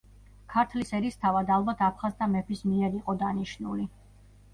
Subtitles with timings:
[0.51, 3.87] ქართლის ერისთავად ალბათ აფხაზთა მეფის მიერ იყო დანიშნული.